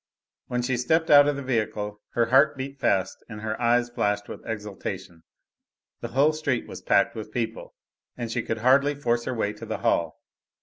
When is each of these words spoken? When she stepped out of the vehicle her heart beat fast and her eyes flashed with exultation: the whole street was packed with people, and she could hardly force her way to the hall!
When 0.47 0.63
she 0.63 0.77
stepped 0.77 1.11
out 1.11 1.27
of 1.27 1.35
the 1.35 1.43
vehicle 1.43 2.01
her 2.13 2.25
heart 2.31 2.57
beat 2.57 2.79
fast 2.79 3.23
and 3.29 3.41
her 3.41 3.61
eyes 3.61 3.87
flashed 3.91 4.27
with 4.27 4.43
exultation: 4.47 5.21
the 5.99 6.07
whole 6.07 6.33
street 6.33 6.65
was 6.67 6.81
packed 6.81 7.13
with 7.13 7.31
people, 7.31 7.75
and 8.17 8.31
she 8.31 8.41
could 8.41 8.57
hardly 8.65 8.95
force 8.95 9.25
her 9.25 9.35
way 9.35 9.53
to 9.53 9.65
the 9.67 9.77
hall! 9.85 10.17